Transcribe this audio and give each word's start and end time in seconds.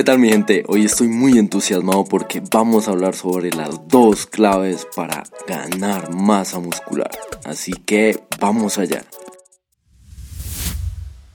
¿Qué 0.00 0.04
tal 0.04 0.18
mi 0.18 0.30
gente? 0.30 0.64
Hoy 0.66 0.86
estoy 0.86 1.08
muy 1.08 1.38
entusiasmado 1.38 2.04
porque 2.04 2.42
vamos 2.50 2.88
a 2.88 2.92
hablar 2.92 3.14
sobre 3.14 3.50
las 3.50 3.86
dos 3.86 4.24
claves 4.24 4.86
para 4.96 5.24
ganar 5.46 6.14
masa 6.14 6.58
muscular. 6.58 7.10
Así 7.44 7.72
que 7.72 8.18
vamos 8.40 8.78
allá. 8.78 9.02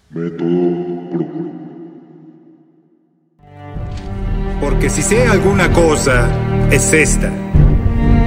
Método 0.09 0.49
Porque 4.59 4.89
si 4.89 5.03
sé 5.03 5.27
alguna 5.27 5.71
cosa, 5.71 6.27
es 6.71 6.91
esta. 6.91 7.31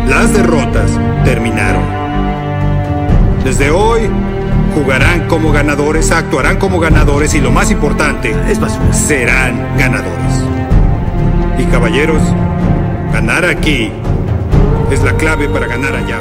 Las 0.07 0.33
derrotas 0.33 0.93
terminaron. 1.25 1.83
Desde 3.43 3.73
hoy, 3.73 4.03
jugarán 4.79 5.27
como 5.27 5.51
ganadores, 5.51 6.13
actuarán 6.13 6.57
como 6.59 6.79
ganadores 6.79 7.35
y 7.35 7.41
lo 7.41 7.51
más 7.51 7.71
importante, 7.71 8.35
es 8.49 8.61
serán 8.93 9.77
ganadores. 9.77 10.45
Y 11.59 11.65
caballeros, 11.65 12.23
ganar 13.13 13.45
aquí 13.45 13.91
es 14.93 15.03
la 15.03 15.15
clave 15.15 15.49
para 15.49 15.67
ganar 15.67 15.97
allá 15.97 16.21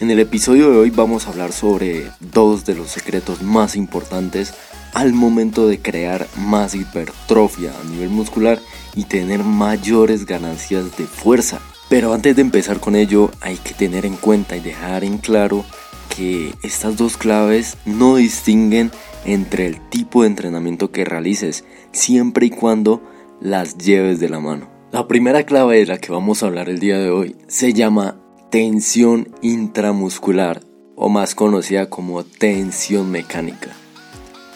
En 0.00 0.10
el 0.10 0.18
episodio 0.18 0.72
de 0.72 0.76
hoy 0.76 0.90
vamos 0.90 1.26
a 1.26 1.30
hablar 1.30 1.52
sobre 1.52 2.10
dos 2.18 2.64
de 2.64 2.74
los 2.74 2.90
secretos 2.90 3.42
más 3.42 3.76
importantes 3.76 4.52
al 4.92 5.12
momento 5.12 5.68
de 5.68 5.80
crear 5.80 6.26
más 6.36 6.74
hipertrofia 6.74 7.72
a 7.80 7.84
nivel 7.84 8.08
muscular 8.08 8.58
y 8.96 9.04
tener 9.04 9.44
mayores 9.44 10.26
ganancias 10.26 10.96
de 10.96 11.04
fuerza. 11.04 11.60
Pero 11.88 12.12
antes 12.12 12.34
de 12.34 12.42
empezar 12.42 12.80
con 12.80 12.96
ello 12.96 13.30
hay 13.40 13.56
que 13.56 13.72
tener 13.72 14.04
en 14.04 14.16
cuenta 14.16 14.56
y 14.56 14.60
dejar 14.60 15.04
en 15.04 15.18
claro 15.18 15.64
que 16.14 16.52
estas 16.64 16.96
dos 16.96 17.16
claves 17.16 17.76
no 17.84 18.16
distinguen 18.16 18.90
entre 19.24 19.66
el 19.66 19.80
tipo 19.90 20.22
de 20.22 20.28
entrenamiento 20.28 20.90
que 20.90 21.04
realices, 21.04 21.64
siempre 21.92 22.46
y 22.46 22.50
cuando 22.50 23.00
las 23.40 23.78
lleves 23.78 24.18
de 24.18 24.28
la 24.28 24.40
mano. 24.40 24.68
La 24.90 25.06
primera 25.06 25.44
clave 25.44 25.78
de 25.78 25.86
la 25.86 25.98
que 25.98 26.10
vamos 26.10 26.42
a 26.42 26.46
hablar 26.46 26.68
el 26.68 26.80
día 26.80 26.98
de 26.98 27.10
hoy 27.10 27.36
se 27.46 27.72
llama 27.72 28.23
tensión 28.54 29.34
intramuscular 29.42 30.62
o 30.94 31.08
más 31.08 31.34
conocida 31.34 31.90
como 31.90 32.22
tensión 32.22 33.10
mecánica. 33.10 33.70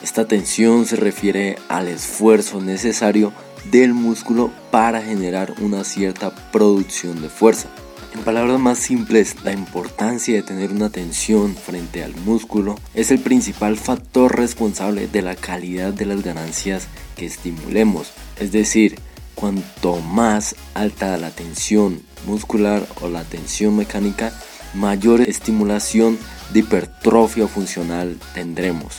Esta 0.04 0.24
tensión 0.28 0.86
se 0.86 0.94
refiere 0.94 1.56
al 1.66 1.88
esfuerzo 1.88 2.60
necesario 2.60 3.32
del 3.72 3.94
músculo 3.94 4.52
para 4.70 5.02
generar 5.02 5.52
una 5.60 5.82
cierta 5.82 6.32
producción 6.52 7.20
de 7.22 7.28
fuerza. 7.28 7.70
En 8.14 8.20
palabras 8.20 8.60
más 8.60 8.78
simples, 8.78 9.34
la 9.42 9.50
importancia 9.50 10.32
de 10.36 10.44
tener 10.44 10.70
una 10.70 10.90
tensión 10.90 11.56
frente 11.56 12.04
al 12.04 12.14
músculo 12.18 12.76
es 12.94 13.10
el 13.10 13.18
principal 13.18 13.76
factor 13.76 14.36
responsable 14.36 15.08
de 15.08 15.22
la 15.22 15.34
calidad 15.34 15.92
de 15.92 16.06
las 16.06 16.22
ganancias 16.22 16.86
que 17.16 17.26
estimulemos. 17.26 18.12
Es 18.38 18.52
decir, 18.52 19.00
cuanto 19.34 20.00
más 20.00 20.54
alta 20.74 21.16
la 21.16 21.30
tensión 21.30 22.00
muscular 22.26 22.86
o 23.00 23.08
la 23.08 23.24
tensión 23.24 23.76
mecánica, 23.76 24.32
mayor 24.74 25.20
estimulación 25.20 26.18
de 26.52 26.60
hipertrofia 26.60 27.48
funcional 27.48 28.18
tendremos. 28.34 28.98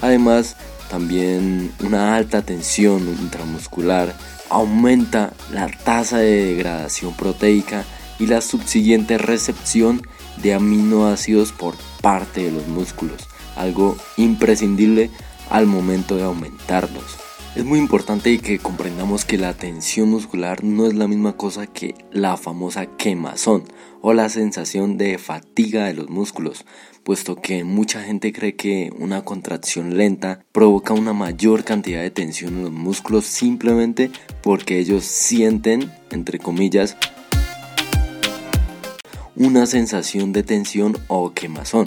Además, 0.00 0.56
también 0.90 1.72
una 1.80 2.16
alta 2.16 2.42
tensión 2.42 3.08
intramuscular 3.08 4.14
aumenta 4.48 5.32
la 5.52 5.68
tasa 5.68 6.18
de 6.18 6.44
degradación 6.46 7.14
proteica 7.14 7.84
y 8.18 8.26
la 8.26 8.40
subsiguiente 8.40 9.18
recepción 9.18 10.02
de 10.42 10.54
aminoácidos 10.54 11.52
por 11.52 11.74
parte 12.00 12.44
de 12.44 12.52
los 12.52 12.66
músculos, 12.68 13.28
algo 13.56 13.96
imprescindible 14.16 15.10
al 15.50 15.66
momento 15.66 16.16
de 16.16 16.24
aumentarlos. 16.24 17.25
Es 17.56 17.64
muy 17.64 17.78
importante 17.78 18.36
que 18.36 18.58
comprendamos 18.58 19.24
que 19.24 19.38
la 19.38 19.54
tensión 19.54 20.10
muscular 20.10 20.62
no 20.62 20.86
es 20.86 20.92
la 20.92 21.08
misma 21.08 21.38
cosa 21.38 21.66
que 21.66 21.94
la 22.12 22.36
famosa 22.36 22.84
quemazón 22.84 23.64
o 24.02 24.12
la 24.12 24.28
sensación 24.28 24.98
de 24.98 25.16
fatiga 25.16 25.86
de 25.86 25.94
los 25.94 26.10
músculos, 26.10 26.66
puesto 27.02 27.36
que 27.36 27.64
mucha 27.64 28.02
gente 28.02 28.30
cree 28.34 28.56
que 28.56 28.92
una 28.98 29.24
contracción 29.24 29.96
lenta 29.96 30.44
provoca 30.52 30.92
una 30.92 31.14
mayor 31.14 31.64
cantidad 31.64 32.02
de 32.02 32.10
tensión 32.10 32.58
en 32.58 32.64
los 32.64 32.72
músculos 32.72 33.24
simplemente 33.24 34.10
porque 34.42 34.78
ellos 34.78 35.04
sienten, 35.04 35.90
entre 36.10 36.38
comillas, 36.38 36.98
una 39.34 39.64
sensación 39.64 40.34
de 40.34 40.42
tensión 40.42 40.98
o 41.08 41.32
quemazón. 41.32 41.86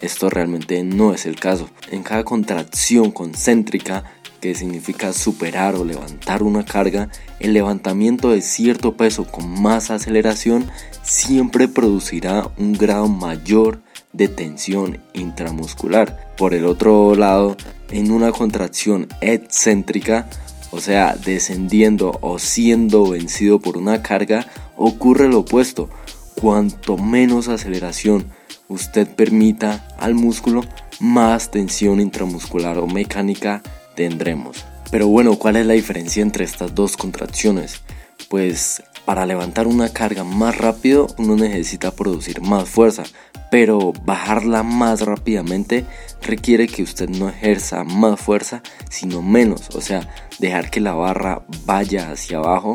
Esto 0.00 0.30
realmente 0.30 0.84
no 0.84 1.12
es 1.12 1.26
el 1.26 1.34
caso. 1.34 1.68
En 1.90 2.04
cada 2.04 2.22
contracción 2.24 3.10
concéntrica 3.10 4.04
que 4.40 4.54
significa 4.54 5.12
superar 5.12 5.74
o 5.74 5.84
levantar 5.84 6.42
una 6.42 6.64
carga, 6.64 7.08
el 7.38 7.52
levantamiento 7.52 8.30
de 8.30 8.42
cierto 8.42 8.96
peso 8.96 9.24
con 9.24 9.62
más 9.62 9.90
aceleración 9.90 10.66
siempre 11.02 11.68
producirá 11.68 12.50
un 12.58 12.72
grado 12.72 13.08
mayor 13.08 13.80
de 14.12 14.28
tensión 14.28 14.98
intramuscular. 15.14 16.34
Por 16.36 16.54
el 16.54 16.64
otro 16.64 17.14
lado, 17.14 17.56
en 17.90 18.10
una 18.10 18.32
contracción 18.32 19.08
excéntrica, 19.20 20.28
o 20.70 20.80
sea, 20.80 21.16
descendiendo 21.16 22.18
o 22.20 22.38
siendo 22.38 23.08
vencido 23.08 23.60
por 23.60 23.76
una 23.76 24.02
carga, 24.02 24.46
ocurre 24.76 25.28
lo 25.28 25.40
opuesto. 25.40 25.88
Cuanto 26.34 26.96
menos 26.96 27.48
aceleración 27.48 28.26
usted 28.68 29.08
permita 29.08 29.86
al 29.98 30.14
músculo, 30.14 30.62
más 31.00 31.50
tensión 31.50 32.00
intramuscular 32.00 32.78
o 32.78 32.86
mecánica 32.86 33.62
tendremos. 33.94 34.64
Pero 34.90 35.06
bueno, 35.06 35.36
¿cuál 35.36 35.56
es 35.56 35.66
la 35.66 35.74
diferencia 35.74 36.22
entre 36.22 36.44
estas 36.44 36.74
dos 36.74 36.96
contracciones? 36.96 37.80
Pues 38.28 38.82
para 39.04 39.26
levantar 39.26 39.66
una 39.66 39.92
carga 39.92 40.24
más 40.24 40.56
rápido 40.58 41.08
uno 41.18 41.36
necesita 41.36 41.90
producir 41.90 42.40
más 42.42 42.68
fuerza, 42.68 43.04
pero 43.50 43.92
bajarla 44.04 44.62
más 44.62 45.00
rápidamente 45.00 45.84
requiere 46.22 46.68
que 46.68 46.82
usted 46.82 47.08
no 47.08 47.28
ejerza 47.28 47.82
más 47.84 48.20
fuerza, 48.20 48.62
sino 48.88 49.22
menos. 49.22 49.70
O 49.74 49.80
sea, 49.80 50.08
dejar 50.38 50.70
que 50.70 50.80
la 50.80 50.94
barra 50.94 51.44
vaya 51.64 52.10
hacia 52.10 52.38
abajo 52.38 52.74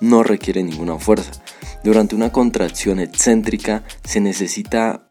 no 0.00 0.22
requiere 0.22 0.62
ninguna 0.62 0.98
fuerza. 0.98 1.32
Durante 1.84 2.16
una 2.16 2.32
contracción 2.32 2.98
excéntrica 2.98 3.84
se 4.04 4.20
necesita 4.20 5.05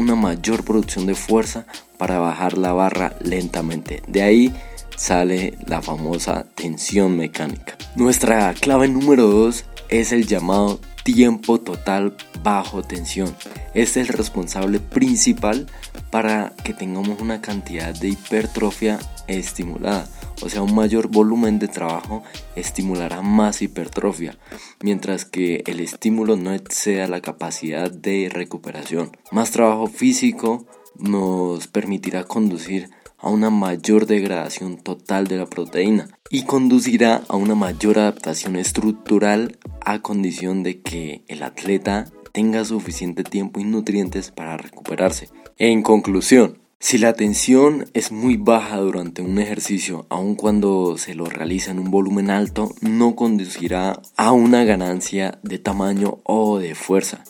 una 0.00 0.14
mayor 0.14 0.64
producción 0.64 1.06
de 1.06 1.14
fuerza 1.14 1.66
para 1.98 2.18
bajar 2.18 2.56
la 2.56 2.72
barra 2.72 3.14
lentamente. 3.20 4.02
De 4.08 4.22
ahí 4.22 4.54
sale 4.96 5.58
la 5.66 5.82
famosa 5.82 6.46
tensión 6.54 7.16
mecánica. 7.16 7.76
Nuestra 7.96 8.54
clave 8.54 8.88
número 8.88 9.26
2 9.26 9.64
es 9.90 10.12
el 10.12 10.26
llamado 10.26 10.80
tiempo 11.02 11.60
total 11.60 12.16
bajo 12.42 12.82
tensión. 12.82 13.34
Este 13.74 14.00
es 14.00 14.08
el 14.08 14.08
responsable 14.08 14.80
principal 14.80 15.66
para 16.10 16.52
que 16.64 16.74
tengamos 16.74 17.20
una 17.20 17.40
cantidad 17.40 17.94
de 17.94 18.08
hipertrofia 18.08 18.98
estimulada. 19.26 20.08
O 20.42 20.48
sea, 20.48 20.62
un 20.62 20.74
mayor 20.74 21.08
volumen 21.08 21.58
de 21.58 21.68
trabajo 21.68 22.22
estimulará 22.56 23.20
más 23.22 23.60
hipertrofia, 23.60 24.38
mientras 24.82 25.24
que 25.24 25.62
el 25.66 25.80
estímulo 25.80 26.36
no 26.36 26.54
exceda 26.54 27.06
la 27.08 27.20
capacidad 27.20 27.90
de 27.90 28.28
recuperación. 28.32 29.16
Más 29.30 29.50
trabajo 29.50 29.86
físico 29.86 30.66
nos 30.98 31.66
permitirá 31.66 32.24
conducir 32.24 32.90
a 33.18 33.28
una 33.28 33.50
mayor 33.50 34.06
degradación 34.06 34.78
total 34.78 35.26
de 35.26 35.36
la 35.36 35.46
proteína 35.46 36.08
y 36.30 36.44
conducirá 36.44 37.22
a 37.28 37.36
una 37.36 37.54
mayor 37.54 37.98
adaptación 37.98 38.56
estructural 38.56 39.58
a 39.84 40.00
condición 40.00 40.62
de 40.62 40.80
que 40.80 41.22
el 41.28 41.42
atleta 41.42 42.06
tenga 42.32 42.64
suficiente 42.64 43.24
tiempo 43.24 43.60
y 43.60 43.64
nutrientes 43.64 44.30
para 44.30 44.56
recuperarse. 44.56 45.28
En 45.58 45.82
conclusión, 45.82 46.58
Si 46.82 46.96
la 46.96 47.12
tensión 47.12 47.84
es 47.92 48.10
muy 48.10 48.38
baja 48.38 48.78
durante 48.78 49.20
un 49.20 49.38
ejercicio, 49.38 50.06
aun 50.08 50.34
cuando 50.34 50.96
se 50.96 51.14
lo 51.14 51.26
realiza 51.26 51.72
en 51.72 51.78
un 51.78 51.90
volumen 51.90 52.30
alto, 52.30 52.74
no 52.80 53.14
conducirá 53.16 54.00
a 54.16 54.32
una 54.32 54.64
ganancia 54.64 55.38
de 55.42 55.58
tamaño 55.58 56.20
o 56.24 56.58
de 56.58 56.74
fuerza. 56.74 57.22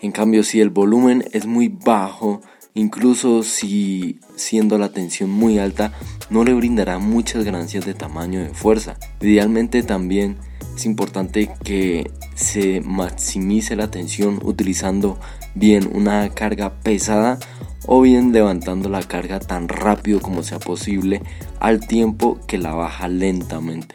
En 0.00 0.12
cambio, 0.12 0.42
si 0.42 0.62
el 0.62 0.70
volumen 0.70 1.24
es 1.32 1.44
muy 1.44 1.68
bajo, 1.68 2.40
incluso 2.72 3.42
si 3.42 4.18
siendo 4.34 4.78
la 4.78 4.88
tensión 4.88 5.28
muy 5.28 5.58
alta, 5.58 5.92
no 6.30 6.42
le 6.42 6.54
brindará 6.54 6.98
muchas 6.98 7.44
ganancias 7.44 7.84
de 7.84 7.92
tamaño 7.92 8.40
o 8.40 8.44
de 8.44 8.54
fuerza. 8.54 8.96
Idealmente 9.20 9.82
también 9.82 10.38
es 10.76 10.84
importante 10.84 11.50
que 11.64 12.10
se 12.34 12.82
maximice 12.82 13.76
la 13.76 13.90
tensión 13.90 14.40
utilizando 14.42 15.18
bien 15.54 15.88
una 15.92 16.28
carga 16.28 16.74
pesada 16.82 17.38
o 17.86 18.02
bien 18.02 18.32
levantando 18.32 18.90
la 18.90 19.02
carga 19.02 19.40
tan 19.40 19.68
rápido 19.68 20.20
como 20.20 20.42
sea 20.42 20.58
posible 20.58 21.22
al 21.60 21.80
tiempo 21.86 22.38
que 22.46 22.58
la 22.58 22.74
baja 22.74 23.08
lentamente. 23.08 23.94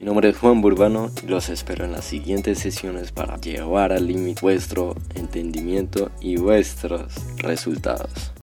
Mi 0.00 0.06
nombre 0.06 0.30
es 0.30 0.38
Juan 0.38 0.62
Burbano 0.62 1.10
y 1.22 1.26
los 1.26 1.50
espero 1.50 1.84
en 1.84 1.92
las 1.92 2.06
siguientes 2.06 2.58
sesiones 2.58 3.12
para 3.12 3.36
llevar 3.38 3.92
al 3.92 4.06
límite 4.06 4.40
vuestro 4.40 4.96
entendimiento 5.14 6.10
y 6.20 6.36
vuestros 6.36 7.12
resultados. 7.36 8.37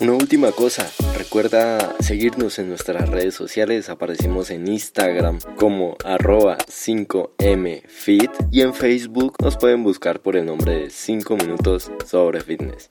Una 0.00 0.14
última 0.14 0.50
cosa, 0.52 0.90
recuerda 1.18 1.94
seguirnos 2.00 2.58
en 2.58 2.70
nuestras 2.70 3.06
redes 3.10 3.34
sociales, 3.34 3.90
aparecemos 3.90 4.50
en 4.50 4.66
Instagram 4.66 5.40
como 5.56 5.98
arroba 6.02 6.56
5mfit 6.56 8.30
y 8.50 8.62
en 8.62 8.72
Facebook 8.72 9.36
nos 9.42 9.58
pueden 9.58 9.84
buscar 9.84 10.20
por 10.20 10.36
el 10.36 10.46
nombre 10.46 10.84
de 10.84 10.90
5 10.90 11.36
minutos 11.36 11.92
sobre 12.06 12.40
fitness. 12.40 12.90